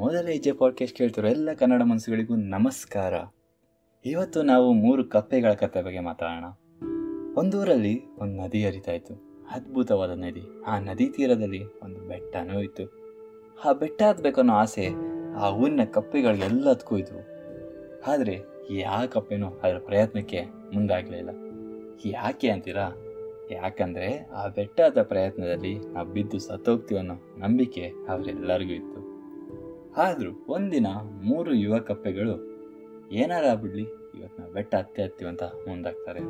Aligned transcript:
ಹೆಜ್ಜೆ 0.00 0.52
ಪಾಡ್ಕಾಸ್ಟ್ 0.52 0.98
ಕೇಳ್ತಿರೋ 0.98 1.28
ಎಲ್ಲ 1.28 1.52
ಕನ್ನಡ 1.52 1.82
ಮನಸ್ಸುಗಳಿಗೂ 1.82 2.36
ನಮಸ್ಕಾರ. 2.36 3.14
ಇವತ್ತು 4.04 4.42
ನಾವು 4.42 4.72
ಮೂರು 4.72 5.04
ಕಪ್ಪೆಗಳ 5.04 5.52
ಕಥೆ 5.52 5.82
ಬಗ್ಗೆ 5.82 6.00
ಮಾತಾಡೋಣ. 6.00 6.44
ಒಂದೂರಲ್ಲಿ 7.36 8.02
ಒಂದು 8.18 8.42
ನದಿ 8.42 8.64
ಹರಿತಾ 8.64 8.92
ಇತ್ತು. 8.92 9.14
ಅದ್ಭುತವಾದ 9.50 10.10
ನದಿ. 10.10 10.42
ಆ 10.66 10.78
ನದಿ 10.78 11.06
ತೀರದಲ್ಲಿ 11.06 11.64
ಒಂದು 11.64 12.00
ಬೆಟ್ಟನೂ 12.00 12.60
ಇತ್ತು. 12.60 12.82
ಆ 13.64 13.72
ಬೆಟ್ಟ 13.72 14.02
ಹತ್ಬೇಕನ್ನೋ 14.02 14.52
ಆಸೆ 14.52 14.88
ಆ 15.38 15.50
ಊರಿನ 15.50 15.80
ಕಪ್ಪೆಗಳಿಗೆಲ್ಲದಕ್ಕೂ 15.84 16.98
ಇದ್ವು 16.98 17.20
ಆದರೆ 18.06 18.40
ಯಾವ 18.70 19.06
ಕಪ್ಪೆನೂ 19.06 19.48
ಅದರ 19.48 19.78
ಪ್ರಯತ್ನಕ್ಕೆ 19.78 20.42
ಮುಂದಾಗಲಿಲ್ಲ. 20.74 21.30
ಯಾಕೆ 22.04 22.50
ಅಂತೀರಾ? 22.50 22.92
ಯಾಕಂದರೆ 23.50 24.28
ಆ 24.34 24.48
ಬೆಟ್ಟದ 24.48 25.02
ಪ್ರಯತ್ನದಲ್ಲಿ 25.02 25.78
ನಾವು 25.78 26.08
ಬಿದ್ದು 26.08 26.38
ಸತ್ತೋಗ್ತೀವಿ 26.38 26.98
ಅನ್ನೋ 26.98 27.14
ನಂಬಿಕೆ 27.38 27.92
ಅವರೆಲ್ಲರಿಗೂ 28.08 28.72
ಇತ್ತು. 28.72 29.09
ಆದರೂ 29.96 30.46
ಒಂದಿನ 30.48 30.86
ಮೂರು 31.22 31.54
ಯುವ 31.54 31.78
ಕಪ್ಪೆಗಳು 31.78 32.34
ಏನಾರ 33.12 33.54
ಬಿಡಲಿ 33.54 33.82
ಇವತ್ತು 34.18 34.42
ನಾವು 34.42 34.52
ಬೆಟ್ಟ 34.52 34.74
ಹತ್ತೆ 34.74 35.02
ಹತ್ತೀವಿ 35.02 35.28
ಅಂತ 35.28 35.42
ಮುಂದಾಗ್ತಾರೆ. 35.42 36.20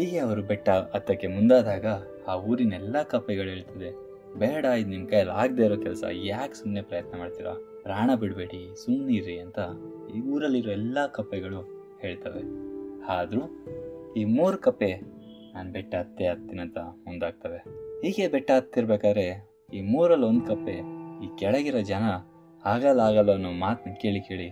ಹೀಗೆ 0.00 0.18
ಅವರು 0.18 0.42
ಬೆಟ್ಟ 0.42 0.68
ಹತ್ತಕ್ಕೆ 0.68 1.26
ಮುಂದಾದಾಗ 1.26 1.86
ಆ 2.28 2.36
ಊರಿನ 2.36 2.72
ಎಲ್ಲ 2.72 3.02
ಕಪ್ಪೆಗಳು 3.02 3.48
ಹೇಳ್ತದೆ, 3.48 3.90
ಬೇಡ, 4.38 4.64
ಇದು 4.64 4.90
ನಿಮ್ಮ 4.90 5.08
ಕೈಯಲ್ಲಿ 5.08 5.32
ಆಗದೆ 5.32 5.64
ಇರೋ 5.64 5.76
ಕೆಲಸ, 5.76 6.04
ಯಾಕೆ 6.10 6.54
ಸುಮ್ಮನೆ 6.54 6.82
ಪ್ರಯತ್ನ 6.82 7.18
ಮಾಡ್ತೀರಾ? 7.18 7.54
ಪ್ರಾಣ 7.82 8.10
ಬಿಡಬೇಡಿ 8.14 8.84
ಸುಮ್ಮನಿರಿ 8.84 9.38
ಅಂತ 9.38 9.58
ಈ 10.14 10.20
ಊರಲ್ಲಿರೋ 10.20 10.70
ಎಲ್ಲ 10.70 11.06
ಕಪ್ಪೆಗಳು 11.06 11.60
ಹೇಳ್ತವೆ. 12.00 12.42
ಆದರೂ 13.08 13.42
ಈ 14.16 14.24
ಮೂರು 14.24 14.58
ಕಪ್ಪೆ 14.58 14.94
ನಾನು 15.54 15.72
ಬೆಟ್ಟ 15.72 15.94
ಹತ್ತೆ 15.94 16.26
ಹತ್ತಿನಂತ 16.26 16.78
ಮುಂದಾಗ್ತವೆ. 16.78 17.58
ಹೀಗೆ 18.02 18.28
ಬೆಟ್ಟ 18.28 18.50
ಹತ್ತಿರ್ಬೇಕಾದ್ರೆ 18.50 19.54
ಈ 19.74 19.80
ಮೂರಲ್ಲಿ 19.80 20.26
ಒಂದು 20.26 20.46
ಕಪ್ಪೆ 20.46 20.78
ಈ 21.24 21.36
ಕೆಳಗಿರೋ 21.36 21.80
ಜನ 21.80 22.33
ಆಗಲ್ಲ 22.64 23.00
ಆಗಲ್ಲ 23.00 23.32
ಅನ್ನೋ 23.32 23.50
ಮಾತನ್ನ 23.50 23.94
ಕೇಳಿ 23.94 24.20
ಕೇಳಿ 24.20 24.48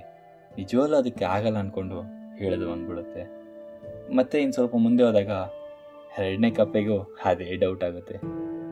ನಿಜವಲ್ಲ 0.57 0.97
ಅದಕ್ಕೆ 0.97 1.25
ಆಗಲ್ಲ 1.25 1.59
ಅಂದ್ಕೊಂಡು 1.59 1.99
ಹೇಳೋದು 2.37 2.71
ಬಂದ್ಬಿಡುತ್ತೆ. 2.71 3.23
ಮತ್ತೆ 4.15 4.39
ಇನ್ನು 4.39 4.53
ಸ್ವಲ್ಪ 4.53 4.75
ಮುಂದೆ 4.77 5.03
ಹೋದಾಗ 5.03 5.33
ಎರಡನೇ 6.19 6.51
ಕಪ್ಪೆಗೂ 6.51 7.17
ಅದೇ 7.25 7.57
ಡೌಟ್ 7.57 7.85
ಆಗುತ್ತೆ. 7.85 8.17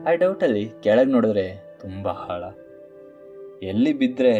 ಆ 0.09 0.13
ಡೌಟಲ್ಲಿ 0.13 0.69
ಕೆಳಗೆ 0.83 1.11
ನೋಡಿದ್ರೆ 1.11 1.45
ತುಂಬ 1.81 2.07
ಹಾಳ. 2.07 2.43
ಎಲ್ಲಿ 3.63 3.93
ಬಿದ್ದರೆ 3.93 4.33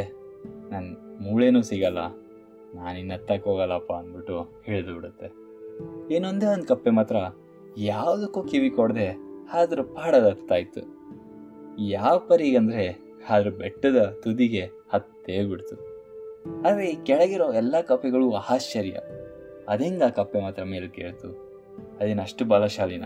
ನನ್ನ 0.72 0.96
ಮೂಳೆನೂ 1.22 1.62
ಸಿಗಲ್ಲ, 1.62 2.02
ನಾನು 2.76 3.00
ಇನ್ನು 3.00 3.14
ಹತ್ತಕ್ಕೆ 3.14 3.50
ಹೋಗಲ್ಲಪ್ಪ 3.50 3.94
ಅಂದ್ಬಿಟ್ಟು 3.94 4.62
ಹಿಡಿದು 4.66 4.94
ಬಿಡುತ್ತೆ. 4.96 5.28
ಇನ್ನೊಂದೇ 6.16 6.46
ಒಂದು 6.46 6.66
ಕಪ್ಪೆ 6.66 6.90
ಮಾತ್ರ 6.90 7.16
ಯಾವುದಕ್ಕೂ 7.78 8.44
ಕಿವಿ 8.44 8.70
ಕೊಡದೆ 8.70 9.08
ಆದರೂ 9.54 9.84
ಪಾಡದ 9.84 10.28
ಯಾವ 11.80 12.20
ಪರಿಗಂದ್ರೆ 12.20 12.86
ಅದ್ರ 13.30 13.50
ಬೆಟ್ಟದ 13.50 14.20
ತುದಿಗೆ 14.24 14.81
ಹತ್ತೇ 14.92 15.46
ಬಿಡ್ತು 15.46 15.76
ಆದರೆ 16.66 16.86
ಈ 16.90 16.96
ಕೆಳಗಿರೋ 17.04 17.54
ಎಲ್ಲ 17.54 17.82
ಕಪ್ಪೆಗಳು 17.82 18.34
ಆಶ್ಚರ್ಯ 18.34 19.00
ಅದೆಂಗ 19.70 20.04
ಕಪ್ಪೆ 20.04 20.40
ಮಾತ್ರ 20.42 20.64
ಮೇಲೆ 20.64 20.88
ಕೇಳ್ತು? 20.88 21.30
ಅದೇನಷ್ಟು 22.00 22.46
ಬಲಶಾಲಿನ? 22.46 23.06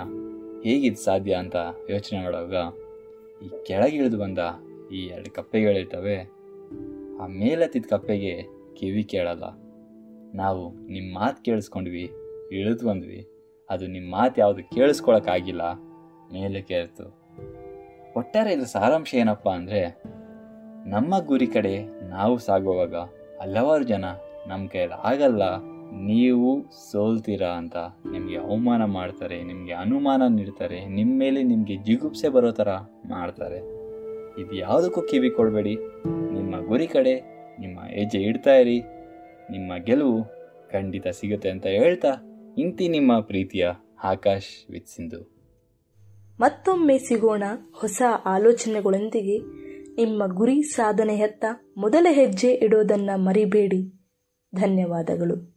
ಹೇಗಿದು 0.64 1.02
ಸಾಧ್ಯ 1.04 1.34
ಅಂತ 1.34 1.56
ಯೋಚನೆ 1.90 2.24
ಮಾಡುವಾಗ, 2.24 2.54
ಈ 3.46 3.50
ಕೆಳಗಿಳಿದು 3.66 4.18
ಬಂದ 4.18 4.40
ಈ 4.92 5.02
ಎರಡು 5.06 5.34
ಕಪ್ಪೆಗಳಿರ್ತವೆ 5.34 6.18
ಆ 7.22 7.28
ಮೇಲೆತ್ತಿದ 7.28 7.86
ಕಪ್ಪೆಗೆ 7.90 8.34
ಕಿವಿ 8.74 9.04
ಕೇಳಲ್ಲ. 9.04 9.44
ನಾವು 10.38 10.64
ನಿಮ್ಮ 10.88 11.20
ಮಾತು 11.20 11.44
ಕೇಳಿಸ್ಕೊಂಡ್ವಿ, 11.44 12.06
ಇಳಿದು 12.52 12.88
ಬಂದ್ವಿ. 12.88 13.28
ಅದು 13.70 13.88
ನಿಮ್ಮ 13.88 14.16
ಮಾತು 14.16 14.42
ಯಾವುದು 14.42 14.64
ಕೇಳಿಸ್ಕೊಳಕ್ಕಾಗಿಲ್ಲ 14.76 15.62
ಮೇಲೆ 16.34 16.62
ಕೇಳ್ತು. 16.62 17.06
ಒಟ್ಟಾರೆ 18.16 18.54
ಇದು 18.54 18.66
ಸಾರಾಂಶ 18.66 19.16
ಏನಪ್ಪ 19.16 19.50
ಅಂದರೆ 19.50 20.02
ನಮ್ಮ 20.94 21.14
ಗುರಿ 21.30 21.48
ಕಡೆ 21.56 21.76
ನಾವು 22.16 22.36
ಸಾಗುವಾಗ 22.48 22.96
ಹಲವಾರು 23.42 23.86
ಜನ 23.92 24.06
ನಮ್ಮ 24.50 24.64
ಕೈಯಲ್ಲಿ 24.74 24.98
ಆಗಲ್ಲ, 25.10 25.44
ನೀವು 26.10 26.50
ಸೋಲ್ತೀರಾ 26.90 27.50
ಅಂತ 27.62 27.78
ನಿಮಗೆ 28.14 28.38
ಅವಮಾನ 28.48 28.84
ಮಾಡ್ತಾರೆ, 28.98 29.38
ನಿಮಗೆ 29.50 29.74
ಅನುಮಾನ 29.84 30.22
ನೀಡ್ತಾರೆ, 30.36 30.80
ನಿಮ್ಮ 30.98 31.14
ಮೇಲೆ 31.24 31.42
ನಿಮಗೆ 31.52 31.76
ಜಿಗುಪ್ಸೆ 31.88 32.30
ಬರೋ 32.36 32.52
ಥರ 32.60 32.70
ಮಾಡ್ತಾರೆ. 33.14 33.60
ಇದು 34.42 34.54
ಯಾವುದಕ್ಕೂ 34.64 35.02
ಕಿವಿ 35.10 35.30
ಕೊಡಬೇಡಿ. 35.30 35.76
ನಿಮ್ಮ 36.38 36.54
ಗುರಿ 36.70 36.88
ಕಡೆ 36.96 37.16
ನಿಮ್ಮ 37.64 37.80
ಹೆಜ್ಜೆ 37.98 38.22
ಇಡ್ತಾ 38.30 38.56
ಇರಿ. 38.64 38.80
ನಿಮ್ಮ 39.56 39.72
ಗೆಲುವು 39.90 40.20
ಖಂಡಿತ 40.74 41.08
ಸಿಗುತ್ತೆ 41.20 41.50
ಅಂತ 41.56 41.68
ಹೇಳ್ತಾ 41.80 42.12
ಇಂತಿ 42.64 42.86
ನಿಮ್ಮ 42.96 43.12
ಪ್ರೀತಿಯ 43.30 43.66
ಆಕಾಶ್ 44.14 44.50
ವಿತ್ 44.74 44.90
ಸಿಂಧು. 44.96 45.22
ಮತ್ತೊಮ್ಮೆ 46.40 46.98
ಸಿಗೋಣ 47.08 47.44
ಹೊಸ 47.82 48.02
ಆಲೋಚನೆಗಳೊಂದಿಗೆ. 48.34 49.38
ನಿಮ್ಮ 49.98 50.26
ಗುರಿ 50.26 50.62
ಸಾಧನೆಯತ್ತ 50.62 51.46
ಮೊದಲ 51.78 52.08
ಹೆಜ್ಜೆ 52.10 52.52
ಇಡೋದನ್ನ 52.52 53.10
ಮರಿಬೇಡಿ. 53.16 54.12
ಧನ್ಯವಾದಗಳು. 54.56 55.55